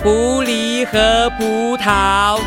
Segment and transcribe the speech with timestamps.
[0.00, 2.40] 狐狸和葡萄。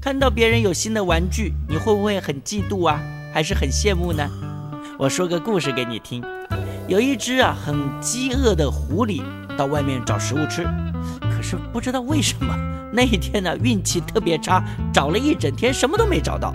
[0.00, 3.00] 看到别人有新的玩具，你会不会很嫉妒啊？
[3.32, 4.28] 还是很羡慕呢？
[4.98, 6.24] 我说个故事给你听。
[6.88, 9.22] 有一只啊很饥饿的狐狸
[9.56, 10.64] 到外面找食物吃，
[11.20, 12.52] 可是不知道为什么
[12.92, 14.60] 那一天呢运气特别差，
[14.92, 16.52] 找了一整天什么都没找到。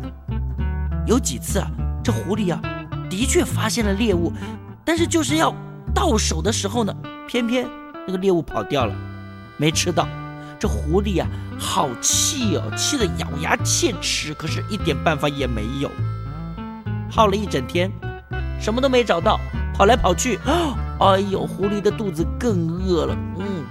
[1.08, 1.72] 有几次啊，
[2.04, 2.62] 这狐狸啊
[3.10, 4.34] 的确发现了猎物，
[4.84, 5.56] 但是就是要
[5.94, 6.94] 到手的时候呢，
[7.28, 7.68] 偏偏
[8.06, 8.96] 那个猎物跑掉了，
[9.58, 10.08] 没吃到。
[10.60, 15.90] 这狐狸啊，好气哦，气得咬牙切齿，可是一点办法也没有。
[17.10, 17.90] 耗了一整天，
[18.60, 19.40] 什么都没找到，
[19.74, 20.38] 跑来跑去，
[21.00, 23.18] 哎呦，狐狸的肚子更饿了。
[23.38, 23.64] 嗯，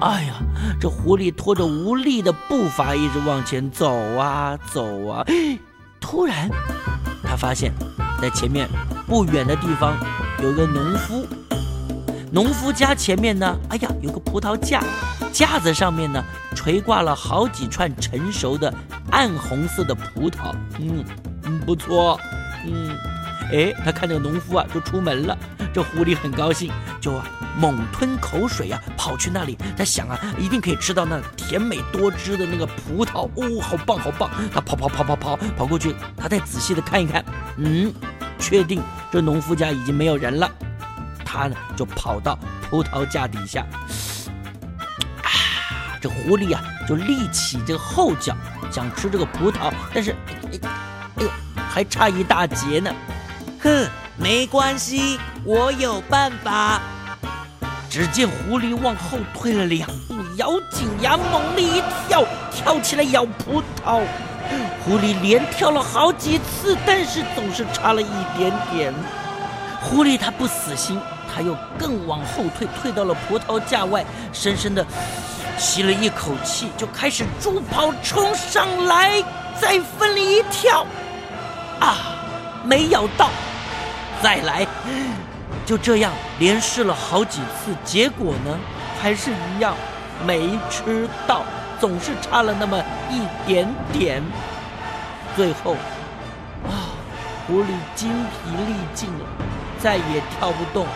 [0.00, 0.34] 哎呀，
[0.80, 5.24] 这狐狸拖着无力的步伐一直往前走啊走啊，
[6.00, 6.48] 突然，
[7.24, 7.72] 他发现，
[8.22, 8.68] 在前面
[9.08, 9.96] 不远的地方
[10.42, 11.26] 有个农夫。
[12.30, 14.82] 农夫家前面呢，哎呀，有个葡萄架，
[15.32, 16.22] 架子上面呢
[16.54, 18.72] 垂挂了好几串成熟的
[19.12, 20.52] 暗红色的葡萄。
[20.80, 21.04] 嗯
[21.44, 22.18] 嗯，不错。
[22.66, 22.90] 嗯，
[23.52, 25.38] 哎，他看这个农夫啊，就出门了。
[25.72, 27.26] 这狐狸很高兴，就啊
[27.58, 29.56] 猛吞口水啊，跑去那里。
[29.76, 33.28] 他想啊，一定可以吃到那甜美多汁的那个葡萄。
[33.36, 34.30] 哦，好棒，好棒！
[34.52, 37.24] 他跑跑跑跑跑跑过去，他再仔细的看一看，
[37.58, 37.92] 嗯，
[38.38, 40.50] 确定这农夫家已经没有人了。
[41.24, 42.38] 他呢就跑到
[42.70, 43.66] 葡萄架底下，
[45.22, 45.28] 啊，
[46.00, 48.36] 这狐狸啊就立起这个后脚
[48.70, 50.14] 想吃这个葡萄，但是，
[51.16, 51.30] 哎呦，
[51.68, 52.94] 还差一大截呢。
[53.60, 56.80] 哼，没关系，我有办法。
[57.90, 64.02] 只见狐狸往后退了两步，咬紧牙，猛力一跳，跳起来咬葡萄。
[64.84, 68.92] 狐狸连跳了好几次，但是总是差了一点点。
[69.80, 71.00] 狐狸它不死心。
[71.36, 74.86] 它又更往后退，退到了葡萄架外，深深的
[75.58, 79.20] 吸了一口气，就开始助跑冲上来，
[79.60, 80.86] 再奋力一跳，
[81.80, 81.96] 啊，
[82.62, 83.30] 没咬到，
[84.22, 84.64] 再来，
[85.66, 88.56] 就这样连试了好几次，结果呢，
[89.02, 89.74] 还是一样，
[90.24, 91.42] 没吃到，
[91.84, 94.22] 总是差了那么一点点，
[95.36, 95.74] 最后，
[96.64, 96.96] 啊，
[97.46, 99.26] 狐狸精疲力尽了，
[99.82, 100.86] 再也跳不动。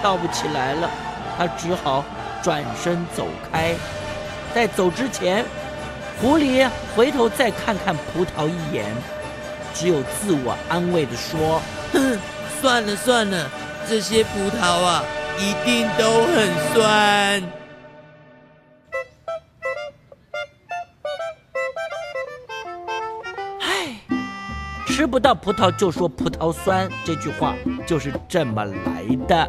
[0.00, 0.88] 跳不起来了，
[1.36, 2.04] 他只好
[2.40, 3.74] 转身走开。
[4.54, 5.44] 在走之前，
[6.20, 8.86] 狐狸回头再看看葡萄一眼，
[9.74, 11.60] 只有自我安慰的说
[11.92, 12.16] ：“哼，
[12.62, 13.50] 算了算了，
[13.88, 15.02] 这些葡萄啊，
[15.36, 17.42] 一定都很酸。”
[24.98, 27.54] 吃不到葡萄就说葡萄酸，这句话
[27.86, 29.48] 就是这么来的。